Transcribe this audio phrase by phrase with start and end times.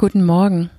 [0.00, 0.70] Guten Morgen.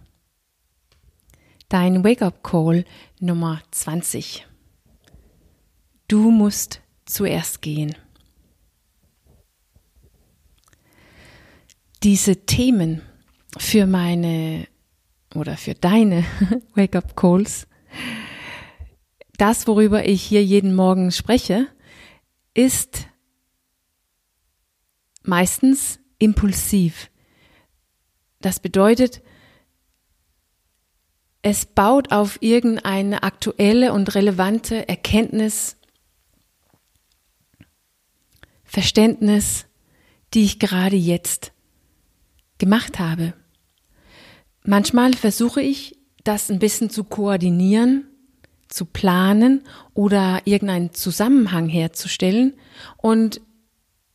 [1.68, 2.86] Dein Wake-up-Call
[3.20, 4.48] Nummer 20.
[6.08, 7.98] Du musst zuerst gehen.
[12.02, 13.02] Diese Themen
[13.58, 14.70] für meine
[15.36, 16.24] oder für deine
[16.76, 17.68] Wake-up-Calls,
[19.36, 21.68] das, worüber ich hier jeden Morgen spreche,
[22.54, 23.06] ist
[25.24, 27.09] meistens impulsiv.
[28.42, 29.22] Das bedeutet,
[31.42, 35.78] es baut auf irgendeine aktuelle und relevante Erkenntnis,
[38.64, 39.66] Verständnis,
[40.34, 41.54] die ich gerade jetzt
[42.58, 43.34] gemacht habe.
[44.64, 48.06] Manchmal versuche ich, das ein bisschen zu koordinieren,
[48.68, 52.54] zu planen oder irgendeinen Zusammenhang herzustellen
[52.98, 53.42] und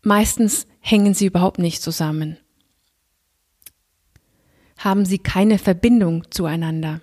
[0.02, 2.36] meistens hängen sie überhaupt nicht zusammen.
[4.84, 7.00] Haben sie keine Verbindung zueinander.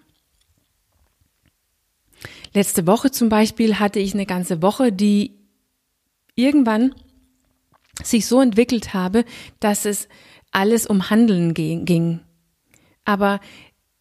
[2.54, 5.40] Letzte Woche zum Beispiel hatte ich eine ganze Woche, die
[6.36, 6.94] irgendwann
[8.04, 9.26] sich so entwickelt habe,
[9.60, 10.08] dass es
[10.52, 12.20] alles um Handeln ging.
[13.04, 13.40] Aber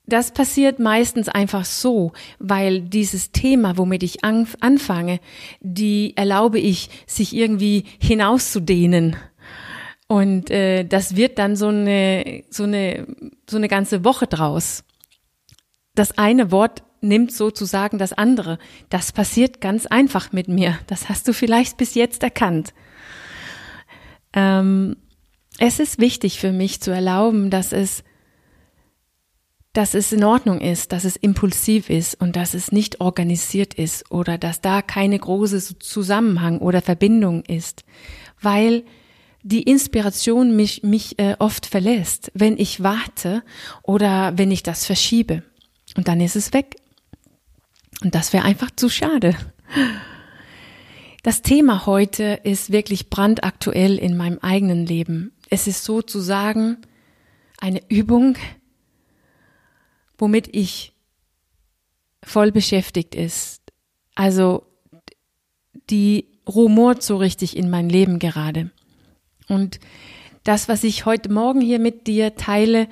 [0.06, 5.20] das passiert meistens einfach so, weil dieses Thema, womit ich anfange,
[5.60, 9.16] die erlaube ich, sich irgendwie hinauszudehnen.
[10.08, 13.06] Und äh, das wird dann so eine, so eine,
[13.50, 14.84] so eine ganze Woche draus.
[15.94, 18.58] Das eine Wort nimmt sozusagen das andere.
[18.88, 20.78] Das passiert ganz einfach mit mir.
[20.86, 22.74] Das hast du vielleicht bis jetzt erkannt.
[24.32, 24.96] Ähm,
[25.58, 28.04] es ist wichtig für mich zu erlauben, dass es,
[29.72, 34.10] dass es in Ordnung ist, dass es impulsiv ist und dass es nicht organisiert ist
[34.10, 37.84] oder dass da keine große Zusammenhang oder Verbindung ist,
[38.40, 38.84] weil
[39.42, 43.42] die Inspiration mich, mich äh, oft verlässt, wenn ich warte
[43.82, 45.42] oder wenn ich das verschiebe.
[45.96, 46.76] Und dann ist es weg.
[48.02, 49.36] Und das wäre einfach zu schade.
[51.22, 55.32] Das Thema heute ist wirklich brandaktuell in meinem eigenen Leben.
[55.50, 56.78] Es ist sozusagen
[57.58, 58.36] eine Übung,
[60.16, 60.94] womit ich
[62.22, 63.60] voll beschäftigt ist.
[64.14, 64.64] Also
[65.90, 68.70] die rumort so richtig in mein Leben gerade.
[69.50, 69.80] Und
[70.44, 72.88] das, was ich heute Morgen hier mit dir teile,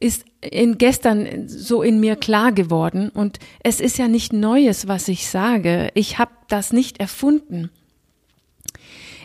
[0.00, 5.08] ist in gestern so in mir klar geworden und es ist ja nicht Neues, was
[5.08, 5.90] ich sage.
[5.94, 7.70] Ich habe das nicht erfunden.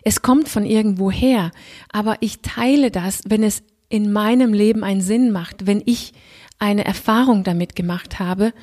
[0.04, 1.52] Es kommt von irgendwo her,
[1.92, 6.12] aber ich teile das, wenn es in meinem Leben einen Sinn macht, wenn ich
[6.60, 8.54] eine Erfahrung damit gemacht habe,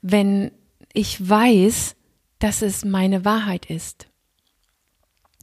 [0.00, 0.50] wenn
[0.94, 1.94] ich weiß,
[2.38, 4.07] dass es meine Wahrheit ist.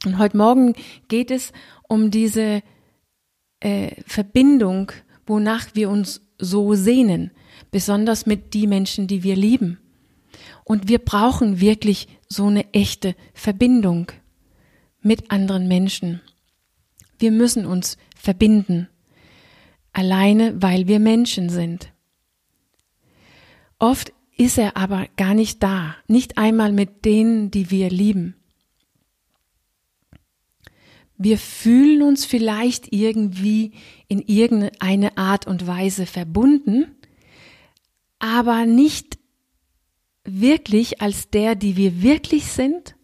[0.06, 0.74] Und heute Morgen
[1.08, 1.52] geht es
[1.88, 2.62] um diese
[3.60, 4.92] äh, Verbindung
[5.26, 7.32] wonach wir uns so sehnen,
[7.70, 9.78] besonders mit die Menschen, die wir lieben.
[10.64, 14.12] Und wir brauchen wirklich so eine echte Verbindung
[15.00, 16.20] mit anderen Menschen.
[17.18, 18.88] Wir müssen uns verbinden,
[19.92, 21.92] alleine weil wir Menschen sind.
[23.78, 28.35] Oft ist er aber gar nicht da, nicht einmal mit denen, die wir lieben.
[31.18, 33.72] Wir fühlen uns vielleicht irgendwie
[34.08, 36.94] in irgendeine Art und Weise verbunden,
[38.18, 39.18] aber nicht
[40.24, 42.96] wirklich als der, die wir wirklich sind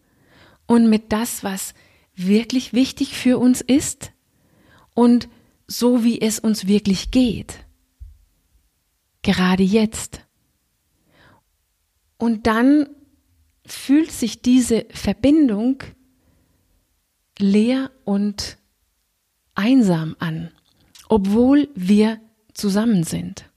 [0.67, 1.73] und mit das, was
[2.15, 4.11] wirklich wichtig für uns ist
[4.93, 5.27] und
[5.67, 7.65] so wie es uns wirklich geht.
[9.21, 10.21] Gerade jetzt.
[12.17, 12.89] Und dann
[13.65, 15.83] fühlt sich diese Verbindung
[17.39, 18.57] leer und
[19.55, 20.51] einsam an,
[21.09, 22.19] obwohl wir
[22.53, 23.49] zusammen sind.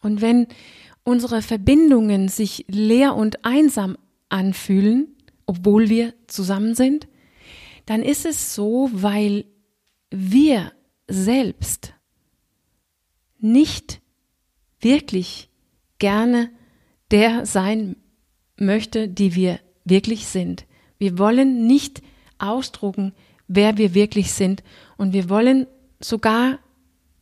[0.00, 0.46] Und wenn
[1.04, 3.96] unsere Verbindungen sich leer und einsam
[4.28, 7.08] anfühlen, obwohl wir zusammen sind,
[7.86, 9.44] dann ist es so, weil
[10.10, 10.72] wir
[11.08, 11.94] selbst
[13.38, 14.00] nicht
[14.80, 15.48] wirklich
[15.98, 16.50] gerne
[17.10, 17.96] der sein
[18.56, 20.66] möchte, die wir wirklich sind.
[21.00, 22.02] Wir wollen nicht
[22.38, 23.14] ausdrucken,
[23.48, 24.62] wer wir wirklich sind
[24.98, 25.66] und wir wollen
[25.98, 26.58] sogar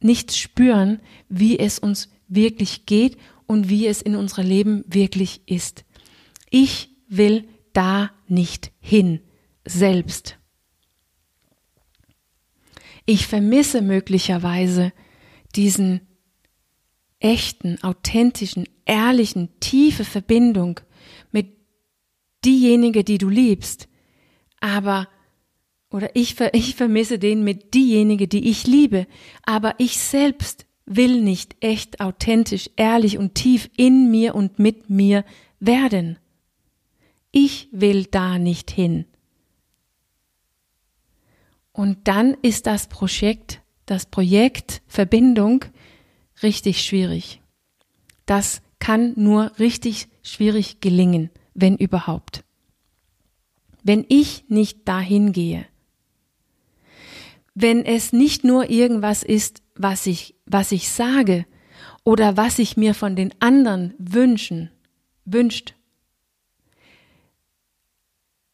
[0.00, 3.16] nicht spüren, wie es uns wirklich geht
[3.46, 5.84] und wie es in unserem Leben wirklich ist.
[6.50, 9.20] Ich will da nicht hin,
[9.64, 10.38] selbst.
[13.06, 14.92] Ich vermisse möglicherweise
[15.54, 16.00] diesen
[17.20, 20.80] echten, authentischen, ehrlichen, tiefe Verbindung
[22.44, 23.88] diejenige, die du liebst,
[24.61, 25.08] aber
[25.90, 29.06] oder ich, ich vermisse den mit diejenige, die ich liebe,
[29.44, 35.25] aber ich selbst will nicht echt, authentisch, ehrlich und tief in mir und mit mir
[35.61, 36.19] werden.
[37.31, 39.06] Ich will da nicht hin.
[41.73, 45.64] Und dann ist das Projekt, das Projekt Verbindung
[46.43, 47.40] richtig schwierig.
[48.26, 52.44] Das kann nur richtig schwierig gelingen, wenn überhaupt.
[53.82, 55.66] Wenn ich nicht dahin gehe,
[57.55, 61.46] wenn es nicht nur irgendwas ist, was ich, was ich sage
[62.05, 64.70] oder was ich mir von den anderen wünschen,
[65.25, 65.75] wünscht,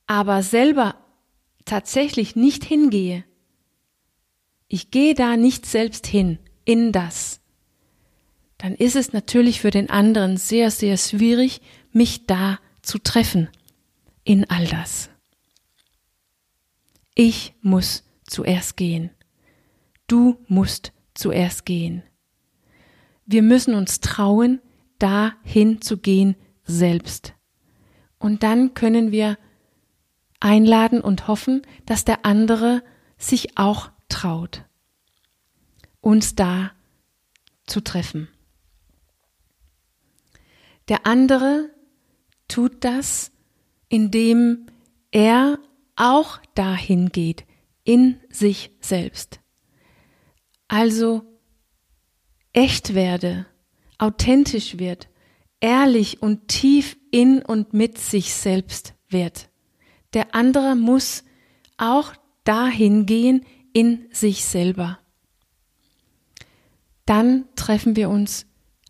[0.07, 0.97] aber selber
[1.65, 3.25] tatsächlich nicht hingehe,
[4.69, 7.41] ich gehe da nicht selbst hin, in das,
[8.57, 11.61] dann ist es natürlich für den anderen sehr, sehr schwierig,
[11.93, 13.49] mich da zu treffen,
[14.25, 15.11] in all das.
[17.15, 19.11] Ich muss zuerst gehen.
[20.07, 22.03] Du musst zuerst gehen.
[23.27, 24.61] Wir müssen uns trauen,
[24.99, 27.35] dahin zu gehen selbst.
[28.19, 29.39] Und dann können wir
[30.41, 32.83] einladen und hoffen, dass der andere
[33.17, 34.65] sich auch traut,
[36.01, 36.73] uns da
[37.67, 38.29] zu treffen.
[40.89, 41.71] Der andere
[42.55, 43.33] tut das,
[43.89, 44.67] indem
[45.11, 45.59] er
[45.97, 47.47] auch dahin geht,
[47.83, 49.41] in sich selbst.
[50.69, 51.23] Also
[52.53, 53.47] echt werde,
[53.99, 55.09] authentisch wird,
[55.59, 59.51] ehrlich und tief in und mit sich selbst wird.
[60.13, 61.25] Der andere muss
[61.77, 62.13] auch
[62.45, 65.01] dahin gehen in sich selber.
[67.05, 68.47] Dann treffen wir uns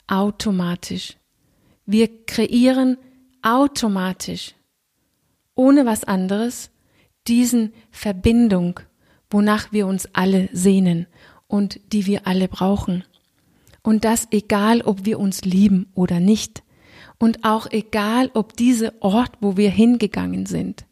[0.06, 1.16] automatisch.
[1.86, 2.98] Wir kreieren
[3.44, 4.54] automatisch,
[5.54, 6.70] ohne was anderes,
[7.28, 8.80] diesen Verbindung,
[9.30, 11.06] wonach wir uns alle sehnen
[11.46, 13.04] und die wir alle brauchen.
[13.82, 16.62] Und das egal, ob wir uns lieben oder nicht.
[17.18, 20.86] Und auch egal, ob dieser Ort, wo wir hingegangen sind,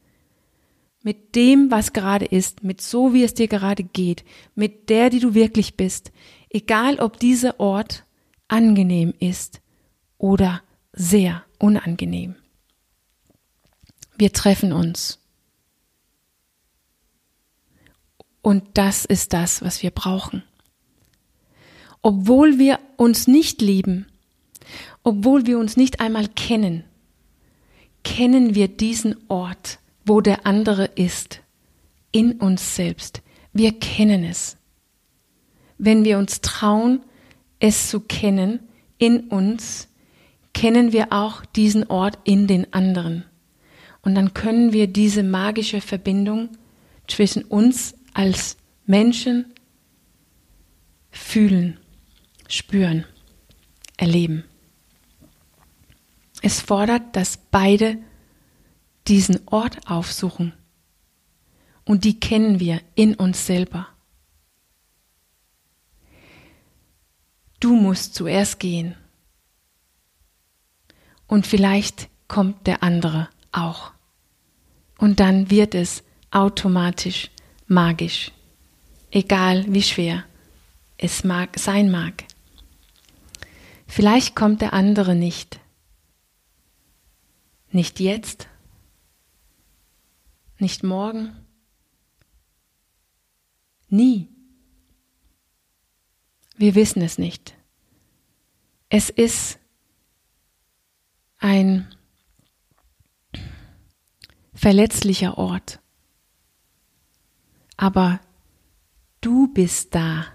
[1.02, 5.18] mit dem, was gerade ist, mit so, wie es dir gerade geht, mit der, die
[5.18, 6.12] du wirklich bist,
[6.50, 8.04] egal, ob dieser Ort
[8.46, 9.60] angenehm ist
[10.18, 10.62] oder
[10.92, 12.36] sehr unangenehm.
[14.22, 15.18] Wir treffen uns.
[18.40, 20.44] Und das ist das, was wir brauchen.
[22.02, 24.06] Obwohl wir uns nicht lieben,
[25.02, 26.84] obwohl wir uns nicht einmal kennen,
[28.04, 31.40] kennen wir diesen Ort, wo der andere ist,
[32.12, 33.22] in uns selbst.
[33.52, 34.56] Wir kennen es.
[35.78, 37.02] Wenn wir uns trauen,
[37.58, 38.60] es zu kennen,
[38.98, 39.88] in uns,
[40.52, 43.24] kennen wir auch diesen Ort in den anderen.
[44.02, 46.50] Und dann können wir diese magische Verbindung
[47.06, 49.54] zwischen uns als Menschen
[51.10, 51.78] fühlen,
[52.48, 53.04] spüren,
[53.96, 54.44] erleben.
[56.42, 57.98] Es fordert, dass beide
[59.06, 60.52] diesen Ort aufsuchen.
[61.84, 63.88] Und die kennen wir in uns selber.
[67.60, 68.96] Du musst zuerst gehen.
[71.28, 73.92] Und vielleicht kommt der andere auch.
[74.98, 77.30] Und dann wird es automatisch
[77.66, 78.32] magisch,
[79.10, 80.24] egal wie schwer
[80.98, 82.24] es mag, sein mag.
[83.86, 85.60] Vielleicht kommt der andere nicht.
[87.70, 88.48] Nicht jetzt,
[90.58, 91.36] nicht morgen,
[93.88, 94.28] nie.
[96.56, 97.54] Wir wissen es nicht.
[98.88, 99.58] Es ist
[101.38, 101.92] ein
[104.62, 105.80] verletzlicher Ort.
[107.76, 108.20] Aber
[109.20, 110.26] du bist da.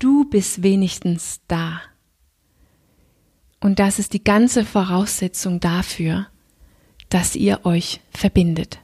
[0.00, 1.80] Du bist wenigstens da.
[3.60, 6.26] Und das ist die ganze Voraussetzung dafür,
[7.08, 8.80] dass ihr euch verbindet.